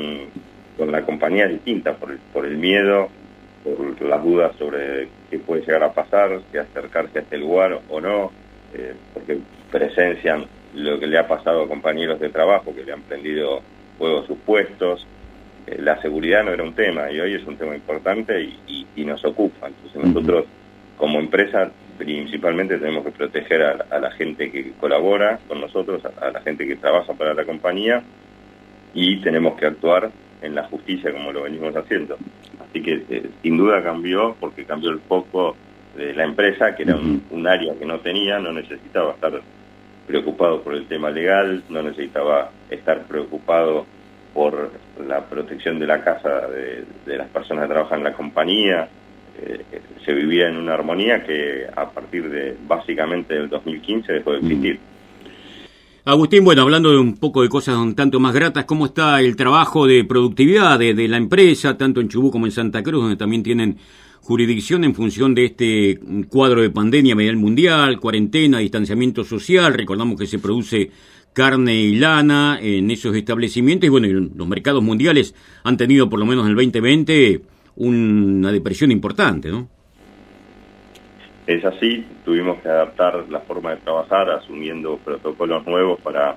con 0.77 0.91
la 0.91 1.01
compañía 1.03 1.47
distinta 1.47 1.93
por 1.93 2.11
el, 2.11 2.17
por 2.33 2.45
el 2.45 2.57
miedo, 2.57 3.09
por 3.63 4.01
las 4.01 4.23
dudas 4.23 4.55
sobre 4.57 5.07
qué 5.29 5.39
puede 5.39 5.61
llegar 5.61 5.83
a 5.83 5.93
pasar, 5.93 6.41
si 6.51 6.57
acercarse 6.57 7.19
a 7.19 7.21
este 7.21 7.37
lugar 7.37 7.79
o 7.89 8.01
no, 8.01 8.31
eh, 8.73 8.93
porque 9.13 9.39
presencian 9.71 10.45
lo 10.75 10.99
que 10.99 11.07
le 11.07 11.17
ha 11.17 11.27
pasado 11.27 11.63
a 11.63 11.67
compañeros 11.67 12.19
de 12.19 12.29
trabajo 12.29 12.73
que 12.73 12.83
le 12.83 12.93
han 12.93 13.01
prendido 13.01 13.61
fuego 13.97 14.21
a 14.21 14.27
sus 14.27 14.37
puestos. 14.39 15.05
Eh, 15.67 15.77
la 15.79 16.01
seguridad 16.01 16.43
no 16.43 16.51
era 16.51 16.63
un 16.63 16.73
tema 16.73 17.11
y 17.11 17.19
hoy 17.19 17.35
es 17.35 17.45
un 17.45 17.57
tema 17.57 17.75
importante 17.75 18.41
y, 18.41 18.87
y, 18.95 19.05
nos 19.05 19.23
ocupa. 19.25 19.67
Entonces 19.67 20.03
nosotros 20.03 20.45
como 20.97 21.19
empresa 21.19 21.71
principalmente 21.97 22.77
tenemos 22.77 23.03
que 23.03 23.11
proteger 23.11 23.61
a, 23.61 23.99
la 23.99 24.11
gente 24.11 24.51
que 24.51 24.71
colabora 24.79 25.39
con 25.47 25.61
nosotros, 25.61 26.01
a 26.05 26.31
la 26.31 26.41
gente 26.41 26.65
que 26.65 26.75
trabaja 26.75 27.13
para 27.13 27.33
la 27.33 27.43
compañía 27.45 28.01
y 28.93 29.21
tenemos 29.21 29.59
que 29.59 29.67
actuar 29.67 30.09
en 30.41 30.55
la 30.55 30.63
justicia 30.63 31.11
como 31.11 31.31
lo 31.31 31.43
venimos 31.43 31.75
haciendo. 31.75 32.17
Así 32.59 32.81
que 32.81 33.03
eh, 33.09 33.29
sin 33.41 33.57
duda 33.57 33.83
cambió 33.83 34.35
porque 34.39 34.65
cambió 34.65 34.91
el 34.91 34.99
foco 34.99 35.55
de 35.95 36.13
la 36.13 36.23
empresa, 36.23 36.75
que 36.75 36.83
era 36.83 36.95
un, 36.95 37.47
área 37.47 37.73
que 37.75 37.85
no 37.85 37.99
tenía, 37.99 38.39
no 38.39 38.53
necesitaba 38.53 39.13
estar 39.13 39.41
preocupado 40.07 40.61
por 40.61 40.73
el 40.73 40.87
tema 40.87 41.09
legal, 41.09 41.63
no 41.69 41.81
necesitaba 41.81 42.51
estar 42.69 43.03
preocupado 43.03 43.85
por 44.33 44.71
la 45.05 45.25
protección 45.25 45.79
de 45.79 45.87
la 45.87 46.03
casa 46.03 46.47
de, 46.47 47.17
las 47.17 47.27
personas 47.29 47.67
que 47.67 47.73
trabajan 47.73 47.99
en 47.99 48.03
la 48.05 48.13
compañía. 48.13 48.87
Eh, 49.41 49.63
se 50.05 50.13
vivía 50.13 50.47
en 50.47 50.57
una 50.57 50.73
armonía 50.73 51.23
que 51.23 51.67
a 51.75 51.89
partir 51.89 52.29
de 52.29 52.55
básicamente 52.67 53.33
del 53.33 53.49
2015 53.49 54.13
dejó 54.13 54.31
de 54.31 54.39
existir. 54.39 54.79
Agustín, 56.03 56.43
bueno, 56.43 56.63
hablando 56.63 56.89
de 56.89 56.97
un 56.97 57.15
poco 57.17 57.43
de 57.43 57.49
cosas 57.49 57.77
un 57.77 57.93
tanto 57.93 58.19
más 58.19 58.33
gratas, 58.33 58.65
¿cómo 58.65 58.87
está 58.87 59.21
el 59.21 59.35
trabajo 59.35 59.85
de 59.85 60.03
productividad 60.03 60.79
de, 60.79 61.07
la 61.07 61.17
empresa, 61.17 61.77
tanto 61.77 62.01
en 62.01 62.09
Chubut 62.09 62.31
como 62.31 62.47
en 62.47 62.51
Santa 62.51 62.81
Cruz, 62.81 63.01
donde 63.03 63.17
también 63.17 63.43
tienen 63.43 63.77
jurisdicción 64.21 64.83
en 64.83 64.95
función 64.95 65.35
de 65.35 65.45
este 65.45 65.99
cuadro 66.27 66.63
de 66.63 66.71
pandemia 66.71 67.13
a 67.13 67.35
mundial, 67.35 67.99
cuarentena, 67.99 68.57
distanciamiento 68.57 69.23
social? 69.23 69.75
Recordamos 69.75 70.19
que 70.19 70.25
se 70.25 70.39
produce 70.39 70.89
carne 71.33 71.75
y 71.75 71.95
lana 71.95 72.57
en 72.59 72.89
esos 72.89 73.15
establecimientos 73.15 73.85
y 73.85 73.89
bueno, 73.89 74.07
los 74.35 74.47
mercados 74.47 74.81
mundiales 74.81 75.35
han 75.63 75.77
tenido 75.77 76.09
por 76.09 76.17
lo 76.17 76.25
menos 76.25 76.45
en 76.45 76.49
el 76.49 76.55
2020 76.55 77.41
una 77.75 78.51
depresión 78.51 78.89
importante, 78.89 79.49
¿no? 79.49 79.69
Es 81.53 81.65
así, 81.65 82.05
tuvimos 82.23 82.61
que 82.61 82.69
adaptar 82.69 83.25
la 83.29 83.39
forma 83.39 83.71
de 83.71 83.77
trabajar 83.77 84.29
asumiendo 84.31 84.97
protocolos 84.97 85.65
nuevos 85.65 85.99
para 86.01 86.35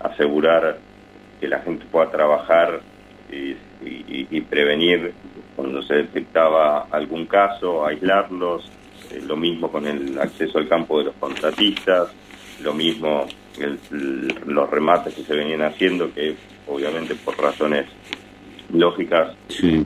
asegurar 0.00 0.78
que 1.40 1.48
la 1.48 1.60
gente 1.60 1.84
pueda 1.90 2.10
trabajar 2.10 2.80
y, 3.30 4.40
prevenir 4.42 5.14
cuando 5.56 5.80
se 5.82 5.94
detectaba 5.94 6.86
algún 6.90 7.24
caso, 7.24 7.86
aislarlos, 7.86 8.70
eh, 9.10 9.22
lo 9.26 9.36
mismo 9.36 9.70
con 9.70 9.86
el 9.86 10.18
acceso 10.18 10.58
al 10.58 10.68
campo 10.68 10.98
de 10.98 11.04
los 11.04 11.14
contratistas, 11.14 12.12
lo 12.62 12.74
mismo 12.74 13.26
los 14.46 14.70
remates 14.70 15.14
que 15.14 15.22
se 15.22 15.34
venían 15.34 15.62
haciendo, 15.62 16.12
que 16.12 16.36
obviamente 16.66 17.14
por 17.14 17.38
razones 17.40 17.86
lógicas 18.72 19.34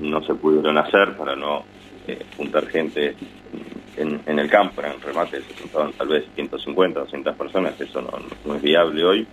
no 0.00 0.22
se 0.22 0.34
pudieron 0.34 0.78
hacer 0.78 1.16
para 1.16 1.36
no 1.36 1.64
eh, 2.06 2.18
juntar 2.36 2.66
gente 2.66 3.14
en, 3.96 4.38
el 4.38 4.50
campo, 4.50 4.80
eran 4.80 5.00
remates, 5.00 5.44
se 5.44 5.62
juntaban 5.62 5.92
tal 5.92 6.08
vez 6.08 6.24
150, 6.34 7.00
200 7.00 7.36
personas, 7.36 7.80
eso 7.80 8.00
no, 8.02 8.54
es 8.54 8.62
viable 8.62 9.04
hoy. 9.04 9.26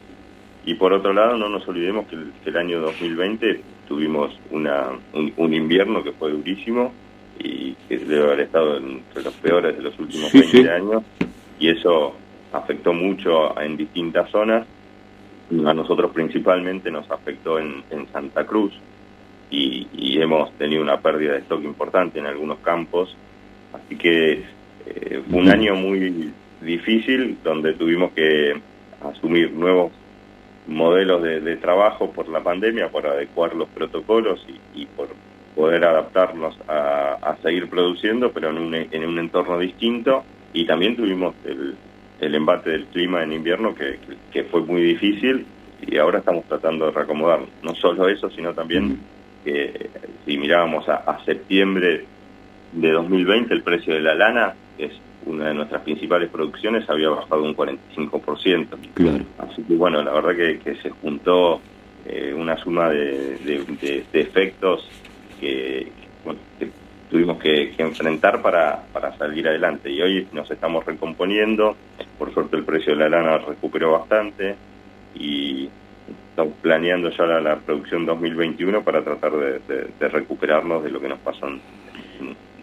Y 0.65 0.75
por 0.75 0.93
otro 0.93 1.11
lado, 1.11 1.37
no 1.37 1.49
nos 1.49 1.67
olvidemos 1.67 2.07
que 2.07 2.15
el, 2.49 2.57
año 2.57 2.79
2020 2.79 3.61
tuvimos 3.87 4.31
una, 4.51 4.91
un, 5.13 5.53
invierno 5.53 6.01
que 6.03 6.13
fue 6.13 6.31
durísimo 6.31 6.93
y 7.37 7.73
que 7.87 7.97
debe 7.97 8.23
haber 8.23 8.39
estado 8.41 8.77
entre 8.77 9.23
los 9.23 9.33
peores 9.35 9.75
de 9.75 9.83
los 9.83 9.99
últimos 9.99 10.31
20 10.31 10.71
años, 10.71 11.03
y 11.59 11.69
eso 11.69 12.15
afectó 12.53 12.93
mucho 12.93 13.59
en 13.59 13.75
distintas 13.75 14.29
zonas. 14.29 14.65
A 15.65 15.73
nosotros 15.73 16.11
principalmente 16.11 16.89
nos 16.89 17.09
afectó 17.11 17.59
en, 17.59 17.83
Santa 18.11 18.45
Cruz 18.45 18.73
y, 19.51 19.87
y, 19.93 20.21
hemos 20.21 20.51
tenido 20.53 20.81
una 20.81 20.99
pérdida 21.01 21.33
de 21.33 21.39
stock 21.39 21.63
importante 21.63 22.19
en 22.19 22.25
algunos 22.25 22.59
campos 22.59 23.15
Así 23.73 23.95
que 23.95 24.43
eh, 24.85 25.21
fue 25.29 25.39
un 25.39 25.49
año 25.49 25.75
muy 25.75 26.31
difícil 26.61 27.37
donde 27.43 27.73
tuvimos 27.73 28.11
que 28.13 28.53
asumir 29.01 29.51
nuevos 29.51 29.91
modelos 30.67 31.21
de, 31.21 31.57
trabajo 31.57 32.11
por 32.11 32.29
la 32.29 32.41
pandemia, 32.41 32.89
por 32.89 33.05
adecuar 33.05 33.53
los 33.55 33.67
protocolos 33.69 34.45
y, 34.73 34.85
por 34.85 35.09
poder 35.55 35.83
adaptarnos 35.85 36.57
a, 36.67 37.35
seguir 37.43 37.69
produciendo, 37.69 38.31
pero 38.31 38.49
en 38.49 38.57
un, 38.57 38.73
en 38.73 39.05
un 39.05 39.19
entorno 39.19 39.59
distinto. 39.59 40.23
Y 40.53 40.65
también 40.65 40.95
tuvimos 40.95 41.35
el, 41.45 41.75
el 42.21 42.35
embate 42.35 42.69
del 42.71 42.85
clima 42.85 43.23
en 43.23 43.33
invierno 43.33 43.75
que, 43.75 43.99
que, 44.31 44.43
fue 44.45 44.61
muy 44.61 44.81
difícil 44.81 45.45
y 45.85 45.97
ahora 45.97 46.19
estamos 46.19 46.45
tratando 46.45 46.85
de 46.85 46.91
reacomodar 46.91 47.41
no 47.61 47.75
solo 47.75 48.07
eso, 48.07 48.29
sino 48.29 48.53
también 48.53 48.99
que 49.43 49.89
si 50.25 50.37
mirábamos 50.37 50.87
a, 50.87 50.95
a 50.95 51.23
septiembre 51.25 52.05
de 52.71 52.91
2020 52.91 53.53
el 53.53 53.63
precio 53.63 53.93
de 53.93 54.01
la 54.01 54.15
lana, 54.15 54.53
que 54.77 54.85
es 54.85 54.93
una 55.25 55.47
de 55.47 55.53
nuestras 55.53 55.81
principales 55.81 56.29
producciones, 56.29 56.89
había 56.89 57.09
bajado 57.09 57.43
un 57.43 57.55
45%. 57.55 58.67
Claro. 58.93 59.23
Así 59.37 59.63
que 59.63 59.75
bueno, 59.75 60.01
la 60.03 60.11
verdad 60.11 60.35
que, 60.35 60.75
se 60.81 60.89
juntó 60.89 61.61
eh, 62.05 62.33
una 62.35 62.57
suma 62.57 62.89
de, 62.89 63.37
de, 63.37 64.05
efectos 64.13 64.87
que, 65.39 65.91
tuvimos 67.09 67.37
que, 67.37 67.73
enfrentar 67.77 68.41
para, 68.41 68.83
para 68.91 69.15
salir 69.17 69.47
adelante. 69.47 69.91
Y 69.91 70.01
hoy 70.01 70.27
nos 70.33 70.49
estamos 70.49 70.85
recomponiendo, 70.85 71.75
por 72.17 72.33
suerte 72.33 72.57
el 72.57 72.63
precio 72.63 72.95
de 72.95 73.07
la 73.07 73.09
lana 73.09 73.37
recuperó 73.37 73.91
bastante 73.91 74.55
y 75.15 75.69
estamos 76.29 76.53
planeando 76.61 77.11
ya 77.11 77.25
la, 77.25 77.55
producción 77.57 78.07
2021 78.07 78.83
para 78.83 79.03
tratar 79.03 79.31
de, 79.33 80.09
recuperarnos 80.09 80.83
de 80.83 80.89
lo 80.89 80.99
que 80.99 81.07
nos 81.07 81.19
pasó 81.19 81.47
en 81.47 81.61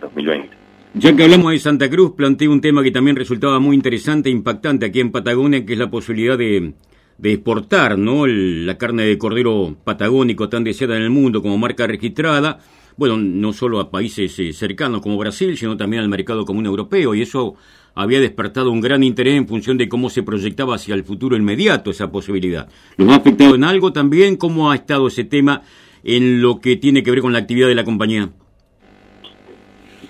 2020. 0.01 0.70
Ya 0.95 1.15
que 1.15 1.23
hablamos 1.23 1.53
de 1.53 1.61
Santa 1.61 1.89
Cruz, 1.89 2.15
planteé 2.17 2.49
un 2.49 2.61
tema 2.61 2.83
que 2.83 2.91
también 2.91 3.15
resultaba 3.15 3.61
muy 3.61 3.77
interesante 3.77 4.29
e 4.29 4.33
impactante 4.33 4.87
aquí 4.87 4.99
en 4.99 5.13
Patagonia, 5.13 5.65
que 5.65 5.75
es 5.75 5.79
la 5.79 5.89
posibilidad 5.89 6.37
de, 6.37 6.75
exportar 7.23 7.97
¿no? 7.97 8.27
la 8.27 8.77
carne 8.77 9.05
de 9.05 9.17
cordero 9.17 9.77
patagónico 9.85 10.49
tan 10.49 10.65
deseada 10.65 10.97
en 10.97 11.03
el 11.05 11.11
mundo 11.11 11.43
como 11.43 11.57
marca 11.59 11.87
registrada, 11.87 12.59
bueno, 12.97 13.17
no 13.17 13.53
solo 13.53 13.79
a 13.79 13.89
países 13.89 14.37
eh, 14.41 14.53
cercanos 14.53 15.01
como 15.01 15.17
Brasil, 15.17 15.57
sino 15.57 15.77
también 15.77 16.03
al 16.03 16.09
mercado 16.09 16.45
común 16.45 16.67
europeo, 16.67 17.15
y 17.15 17.23
eso 17.23 17.55
había 17.95 18.19
despertado 18.19 18.73
un 18.73 18.81
gran 18.81 19.05
interés 19.05 19.37
en 19.37 19.47
función 19.47 19.79
de 19.79 19.89
cómo 19.89 20.11
se 20.11 20.25
proyectaba 20.25 20.75
hacia 20.75 20.97
el 20.97 21.05
futuro 21.05 21.37
inmediato 21.37 21.93
esa 21.93 22.11
posibilidad. 22.11 22.69
¿Los 22.97 23.09
ha 23.11 23.15
afectado 23.15 23.55
en 23.55 23.63
algo 23.63 23.93
también? 23.93 24.37
¿Cómo 24.37 24.73
ha 24.73 24.75
estado 24.75 25.07
ese 25.07 25.23
tema 25.23 25.63
en 26.03 26.43
lo 26.43 26.61
que 26.61 26.75
tiene 26.75 27.05
que 27.05 27.13
ver 27.13 27.21
con 27.21 27.33
la 27.33 27.39
actividad 27.39 27.69
de 27.69 27.77
la 27.77 27.85
compañía? 27.85 28.33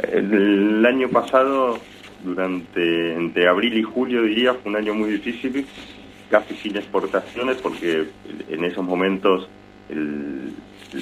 El 0.02 0.84
año 0.86 1.08
pasado, 1.08 1.78
durante 2.22 3.14
entre 3.14 3.48
abril 3.48 3.78
y 3.78 3.82
julio, 3.82 4.22
diría, 4.22 4.54
fue 4.54 4.70
un 4.70 4.76
año 4.76 4.94
muy 4.94 5.10
difícil, 5.10 5.66
casi 6.30 6.54
sin 6.56 6.76
exportaciones, 6.76 7.56
porque 7.58 8.06
en 8.48 8.64
esos 8.64 8.84
momentos 8.84 9.48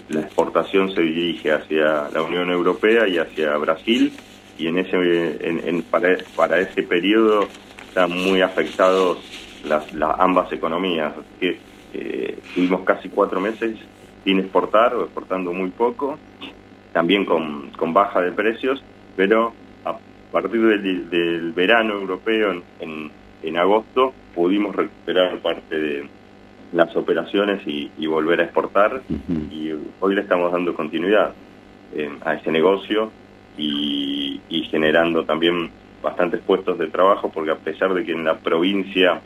la 0.08 0.20
exportación 0.20 0.94
se 0.94 1.02
dirige 1.02 1.52
hacia 1.52 2.08
la 2.10 2.22
Unión 2.22 2.50
Europea 2.50 3.06
y 3.08 3.18
hacia 3.18 3.56
Brasil, 3.56 4.12
y 4.58 4.66
en 4.66 4.78
ese 4.78 4.96
en, 5.40 5.82
para, 5.82 6.58
ese 6.58 6.82
periodo 6.82 7.46
están 7.86 8.10
muy 8.10 8.40
afectados 8.40 9.18
las, 9.64 9.84
ambas 10.18 10.52
economías. 10.52 11.12
que 11.38 11.58
eh, 11.94 12.38
tuvimos 12.54 12.82
casi 12.82 13.08
cuatro 13.08 13.40
meses 13.40 13.78
sin 14.24 14.40
exportar 14.40 14.94
o 14.94 15.04
exportando 15.04 15.54
muy 15.54 15.70
poco 15.70 16.18
también 16.92 17.24
con, 17.24 17.70
con 17.70 17.92
baja 17.92 18.20
de 18.20 18.32
precios, 18.32 18.82
pero 19.16 19.52
a 19.84 19.98
partir 20.30 20.60
del, 20.60 21.52
verano 21.52 21.94
europeo 21.94 22.62
en, 22.80 23.10
en, 23.42 23.56
agosto 23.56 24.12
pudimos 24.34 24.76
recuperar 24.76 25.38
parte 25.38 25.78
de 25.78 26.08
las 26.72 26.94
operaciones 26.96 27.66
y, 27.66 28.06
volver 28.06 28.40
a 28.40 28.44
exportar. 28.44 29.02
Y 29.50 29.72
hoy 30.00 30.14
le 30.14 30.20
estamos 30.20 30.52
dando 30.52 30.74
continuidad 30.74 31.32
eh, 31.94 32.10
a 32.24 32.34
ese 32.34 32.50
negocio 32.50 33.10
y, 33.56 34.40
y 34.48 34.62
generando 34.64 35.24
también 35.24 35.70
bastantes 36.02 36.40
puestos 36.40 36.78
de 36.78 36.88
trabajo 36.88 37.30
porque 37.32 37.50
a 37.50 37.56
pesar 37.56 37.92
de 37.94 38.04
que 38.04 38.12
en 38.12 38.24
la 38.24 38.38
provincia 38.38 39.20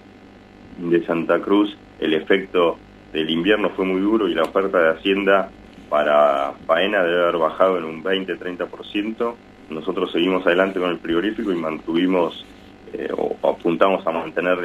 de 0.79 1.05
Santa 1.05 1.41
Cruz 1.41 1.77
el 2.01 2.15
efecto 2.15 2.79
del 3.13 3.29
invierno 3.29 3.71
fue 3.71 3.85
muy 3.85 4.01
duro 4.01 4.29
y 4.29 4.35
la 4.35 4.43
oferta 4.43 4.79
de 4.79 4.91
Hacienda 4.99 5.51
para 5.93 6.55
faena 6.67 7.03
debe 7.03 7.21
haber 7.25 7.37
bajado 7.37 7.77
en 7.77 7.85
un 7.85 8.03
20-30%. 8.03 9.35
Nosotros 9.69 10.11
seguimos 10.11 10.47
adelante 10.47 10.81
con 10.81 10.89
el 10.89 10.97
frigorífico 10.97 11.53
y 11.53 11.57
mantuvimos 11.57 12.47
eh, 12.95 13.11
o 13.15 13.37
apuntamos 13.47 14.07
a 14.07 14.11
mantener 14.11 14.59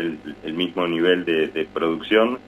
el, 0.46 0.54
mismo 0.54 0.88
nivel 0.88 1.26
de, 1.26 1.68
producción 1.74 2.40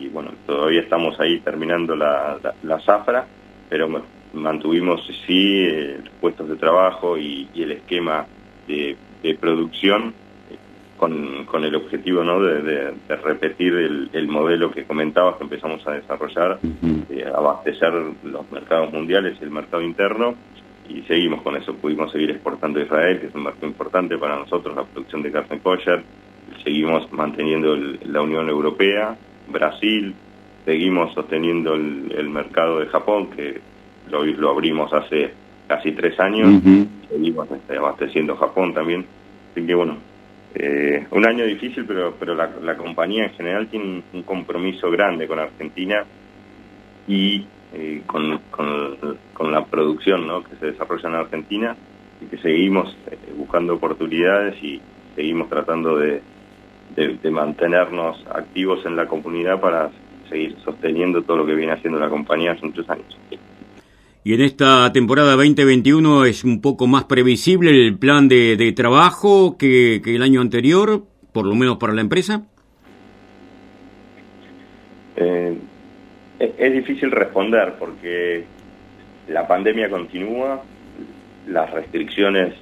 y 0.00 0.08
bueno, 0.08 0.32
todavía 0.44 0.80
estamos 0.80 1.20
ahí 1.20 1.38
terminando 1.38 1.94
la, 1.94 2.40
zafra, 2.84 3.24
pero 3.68 3.88
mantuvimos 4.32 5.06
sí 5.24 5.64
eh, 5.64 6.00
puestos 6.20 6.48
de 6.48 6.56
trabajo 6.56 7.16
y, 7.16 7.48
el 7.54 7.70
esquema 7.70 8.26
de 8.66 8.96
producción 9.38 10.12
con, 10.96 11.44
con 11.44 11.64
el 11.64 11.74
objetivo 11.74 12.24
¿no? 12.24 12.42
de, 12.42 12.92
repetir 13.22 13.74
el, 14.12 14.28
modelo 14.28 14.70
que 14.70 14.84
comentabas 14.84 15.36
que 15.36 15.44
empezamos 15.44 15.86
a 15.86 15.92
desarrollar, 15.92 16.58
abastecer 17.34 17.92
los 18.24 18.50
mercados 18.50 18.92
mundiales 18.92 19.36
y 19.40 19.44
el 19.44 19.50
mercado 19.50 19.82
interno, 19.82 20.34
y 20.88 21.02
seguimos 21.02 21.42
con 21.42 21.56
eso. 21.56 21.74
Pudimos 21.74 22.12
seguir 22.12 22.30
exportando 22.30 22.80
a 22.80 22.82
Israel, 22.82 23.20
que 23.20 23.26
es 23.26 23.34
un 23.34 23.44
mercado 23.44 23.66
importante 23.66 24.18
para 24.18 24.38
nosotros, 24.38 24.74
la 24.74 24.84
producción 24.84 25.22
de 25.22 25.32
carne 25.32 25.60
kosher, 25.60 26.02
seguimos 26.62 27.10
manteniendo 27.12 27.76
la 27.76 28.22
Unión 28.22 28.48
Europea, 28.48 29.16
Brasil, 29.48 30.14
seguimos 30.64 31.14
sosteniendo 31.14 31.74
el, 31.74 32.28
mercado 32.28 32.80
de 32.80 32.86
Japón, 32.86 33.30
que 33.30 33.60
lo, 34.10 34.24
lo 34.24 34.50
abrimos 34.50 34.92
hace 34.92 35.32
casi 35.66 35.92
tres 35.92 36.18
años, 36.20 36.62
seguimos 37.08 37.50
este, 37.50 37.76
abasteciendo 37.76 38.36
Japón 38.36 38.74
también. 38.74 39.06
Así 39.52 39.66
que 39.66 39.74
bueno, 39.74 39.96
eh, 40.58 41.06
un 41.10 41.26
año 41.26 41.44
difícil, 41.44 41.84
pero, 41.84 42.14
pero 42.18 42.34
la, 42.34 42.76
compañía 42.76 43.24
en 43.24 43.34
general 43.34 43.68
tiene 43.68 44.02
un, 44.10 44.22
compromiso 44.22 44.90
grande 44.90 45.28
con 45.28 45.38
Argentina 45.38 46.02
y 47.06 47.46
eh, 47.74 48.02
con, 48.06 48.40
con, 48.50 49.52
la 49.52 49.64
producción 49.66 50.26
¿no? 50.26 50.42
que 50.42 50.56
se 50.56 50.66
desarrolla 50.66 51.10
en 51.10 51.14
Argentina 51.14 51.76
y 52.22 52.26
que 52.26 52.38
seguimos 52.38 52.96
eh, 53.10 53.18
buscando 53.36 53.74
oportunidades 53.74 54.56
y 54.62 54.80
seguimos 55.14 55.50
tratando 55.50 55.98
de, 55.98 56.22
de, 56.94 57.30
mantenernos 57.30 58.24
activos 58.34 58.84
en 58.86 58.96
la 58.96 59.06
comunidad 59.06 59.60
para 59.60 59.90
seguir 60.30 60.56
sosteniendo 60.64 61.20
todo 61.20 61.36
lo 61.36 61.46
que 61.46 61.54
viene 61.54 61.72
haciendo 61.72 61.98
la 61.98 62.08
compañía 62.08 62.52
hace 62.52 62.64
muchos 62.64 62.88
años. 62.88 63.18
Y 64.26 64.34
en 64.34 64.40
esta 64.40 64.92
temporada 64.92 65.36
2021 65.36 66.24
es 66.24 66.42
un 66.42 66.60
poco 66.60 66.88
más 66.88 67.04
previsible 67.04 67.70
el 67.70 67.96
plan 67.96 68.26
de, 68.26 68.72
trabajo 68.74 69.56
que, 69.56 70.02
el 70.04 70.20
año 70.20 70.40
anterior, 70.40 71.04
por 71.30 71.46
lo 71.46 71.54
menos 71.54 71.76
para 71.76 71.92
la 71.92 72.00
empresa. 72.00 72.42
Eh, 75.14 75.56
es, 76.40 76.72
difícil 76.72 77.12
responder 77.12 77.74
porque 77.78 78.46
la 79.28 79.46
pandemia 79.46 79.88
continúa, 79.88 80.60
las 81.46 81.70
restricciones 81.70 82.52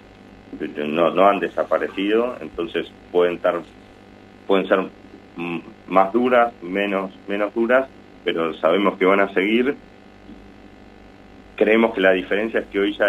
no, 0.87 1.15
no 1.15 1.27
han 1.27 1.41
desaparecido, 1.41 2.37
entonces 2.43 2.93
pueden 3.11 3.37
estar 3.37 3.63
pueden 4.47 4.69
ser 4.69 4.81
más 5.89 6.13
duras, 6.13 6.53
menos 6.61 7.11
menos 7.27 7.55
duras, 7.55 7.89
pero 8.23 8.53
sabemos 8.53 8.99
que 8.99 9.07
van 9.07 9.21
a 9.21 9.33
seguir. 9.33 9.75
Creemos 11.65 11.95
que 11.95 12.03
la 12.03 12.13
diferencia 12.13 12.61
es 12.61 12.67
que 12.67 12.79
hoy 12.79 12.93
ya 12.93 13.07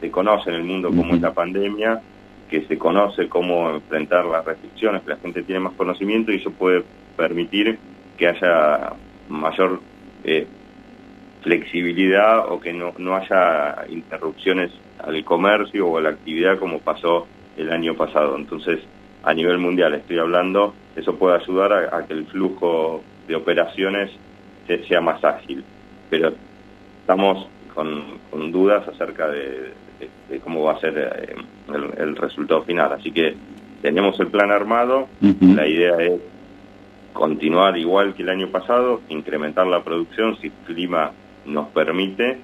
se 0.00 0.10
conoce 0.12 0.50
en 0.50 0.54
el 0.54 0.62
mundo 0.62 0.90
cómo 0.90 1.16
es 1.16 1.20
la 1.20 1.34
pandemia, 1.34 2.00
que 2.48 2.64
se 2.66 2.78
conoce 2.78 3.28
cómo 3.28 3.68
enfrentar 3.68 4.24
las 4.26 4.44
restricciones, 4.44 5.02
que 5.02 5.10
la 5.10 5.16
gente 5.16 5.42
tiene 5.42 5.58
más 5.58 5.72
conocimiento 5.72 6.30
y 6.30 6.36
eso 6.36 6.52
puede 6.52 6.84
permitir 7.16 7.76
que 8.16 8.28
haya 8.28 8.92
mayor 9.28 9.80
eh, 10.22 10.46
flexibilidad 11.42 12.48
o 12.48 12.60
que 12.60 12.72
no, 12.72 12.92
no 12.96 13.16
haya 13.16 13.84
interrupciones 13.88 14.70
al 15.04 15.24
comercio 15.24 15.88
o 15.88 15.98
a 15.98 16.02
la 16.02 16.10
actividad 16.10 16.60
como 16.60 16.78
pasó 16.78 17.26
el 17.56 17.72
año 17.72 17.94
pasado. 17.94 18.36
Entonces, 18.36 18.78
a 19.24 19.34
nivel 19.34 19.58
mundial 19.58 19.94
estoy 19.94 20.18
hablando, 20.20 20.74
eso 20.94 21.16
puede 21.16 21.42
ayudar 21.42 21.92
a, 21.92 22.06
que 22.06 22.12
el 22.12 22.26
flujo 22.26 23.02
de 23.26 23.34
operaciones 23.34 24.12
sea 24.86 25.00
más 25.00 25.24
ágil. 25.24 25.64
Pero 26.08 26.34
estamos 27.00 27.48
con, 27.76 28.50
dudas 28.50 28.88
acerca 28.88 29.28
de, 29.28 29.72
cómo 30.42 30.64
va 30.64 30.72
a 30.72 30.80
ser 30.80 30.98
eh, 30.98 31.36
el, 31.98 32.16
resultado 32.16 32.62
final. 32.62 32.92
Así 32.94 33.12
que 33.12 33.36
tenemos 33.82 34.18
el 34.18 34.28
plan 34.28 34.50
armado, 34.50 35.06
la 35.20 35.68
idea 35.68 35.96
es 35.98 36.20
continuar 37.12 37.78
igual 37.78 38.14
que 38.14 38.22
el 38.22 38.30
año 38.30 38.48
pasado, 38.48 39.02
incrementar 39.08 39.66
la 39.66 39.84
producción 39.84 40.36
si 40.38 40.48
el 40.48 40.52
clima 40.66 41.12
nos 41.44 41.68
permite 41.68 42.38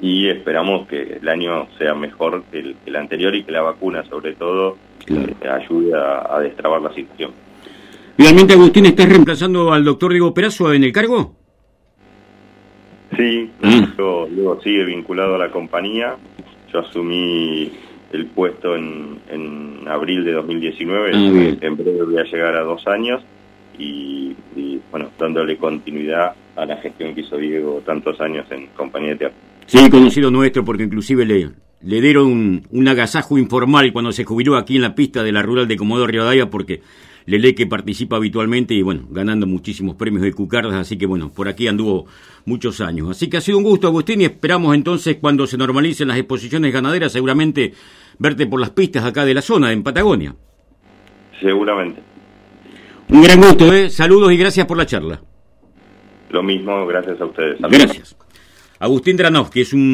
y 0.00 0.28
esperamos 0.28 0.86
que 0.88 1.18
el 1.20 1.28
año 1.28 1.68
sea 1.78 1.94
mejor 1.94 2.44
que 2.50 2.74
el, 2.84 2.96
anterior 2.96 3.34
y 3.34 3.44
que 3.44 3.52
la 3.52 3.62
vacuna 3.62 4.04
sobre 4.04 4.34
todo 4.34 4.76
eh, 5.06 5.48
ayude 5.48 5.92
a, 5.94 6.38
destrabar 6.40 6.80
la 6.80 6.92
situación. 6.94 7.32
Finalmente, 8.16 8.54
Agustín, 8.54 8.86
¿estás 8.86 9.08
reemplazando 9.08 9.72
al 9.72 9.84
doctor 9.84 10.12
Diego 10.12 10.32
Perazo 10.32 10.72
en 10.72 10.84
el 10.84 10.92
cargo? 10.92 11.35
Sí, 13.16 13.50
ah. 13.62 13.94
luego 13.98 14.60
sigue 14.62 14.84
vinculado 14.84 15.36
a 15.36 15.38
la 15.38 15.50
compañía. 15.50 16.16
Yo 16.72 16.80
asumí 16.80 17.70
el 18.12 18.26
puesto 18.26 18.76
en, 18.76 19.18
en 19.30 19.88
abril 19.88 20.24
de 20.24 20.32
2019, 20.32 21.10
ah, 21.14 21.56
en 21.60 21.76
breve 21.76 22.02
voy 22.02 22.18
a 22.18 22.24
llegar 22.24 22.56
a 22.56 22.62
dos 22.62 22.86
años 22.86 23.22
y, 23.78 24.34
bueno, 24.90 25.10
dándole 25.18 25.56
continuidad 25.56 26.34
a 26.54 26.66
la 26.66 26.76
gestión 26.78 27.14
que 27.14 27.20
hizo 27.20 27.36
Diego 27.36 27.82
tantos 27.84 28.20
años 28.20 28.46
en 28.50 28.68
compañía 28.68 29.10
de 29.10 29.16
teatro. 29.16 29.38
Sí, 29.66 29.90
conocido 29.90 30.30
nuestro, 30.30 30.64
porque 30.64 30.84
inclusive 30.84 31.26
le, 31.26 31.50
le 31.82 32.00
dieron 32.00 32.62
un, 32.70 32.88
agasajo 32.88 33.36
informal 33.36 33.92
cuando 33.92 34.12
se 34.12 34.24
jubiló 34.24 34.56
aquí 34.56 34.76
en 34.76 34.82
la 34.82 34.94
pista 34.94 35.22
de 35.22 35.32
la 35.32 35.42
rural 35.42 35.68
de 35.68 35.76
Comodoro 35.76 36.06
Rivadavia, 36.06 36.48
porque 36.48 36.80
Lele 37.26 37.56
que 37.56 37.66
participa 37.66 38.16
habitualmente 38.16 38.72
y 38.74 38.82
bueno, 38.82 39.06
ganando 39.10 39.46
muchísimos 39.46 39.96
premios 39.96 40.22
de 40.22 40.32
cucardas, 40.32 40.74
así 40.74 40.96
que 40.96 41.06
bueno, 41.06 41.30
por 41.30 41.48
aquí 41.48 41.66
anduvo 41.66 42.06
muchos 42.44 42.80
años. 42.80 43.10
Así 43.10 43.28
que 43.28 43.36
ha 43.36 43.40
sido 43.40 43.58
un 43.58 43.64
gusto, 43.64 43.88
Agustín, 43.88 44.20
y 44.20 44.24
esperamos 44.24 44.74
entonces 44.74 45.16
cuando 45.20 45.46
se 45.46 45.58
normalicen 45.58 46.06
las 46.06 46.18
exposiciones 46.18 46.72
ganaderas, 46.72 47.12
seguramente 47.12 47.74
verte 48.18 48.46
por 48.46 48.60
las 48.60 48.70
pistas 48.70 49.04
acá 49.04 49.24
de 49.24 49.34
la 49.34 49.42
zona, 49.42 49.72
en 49.72 49.82
Patagonia. 49.82 50.36
Seguramente. 51.40 52.00
Un 53.08 53.22
gran 53.22 53.40
gusto, 53.40 53.72
¿eh? 53.72 53.90
Saludos 53.90 54.32
y 54.32 54.36
gracias 54.36 54.66
por 54.66 54.76
la 54.76 54.86
charla. 54.86 55.20
Lo 56.30 56.42
mismo, 56.42 56.86
gracias 56.86 57.20
a 57.20 57.24
ustedes. 57.24 57.58
Gracias. 57.60 58.16
Agustín 58.78 59.16
Dranov, 59.16 59.50
que 59.50 59.62
es 59.62 59.72
un 59.72 59.84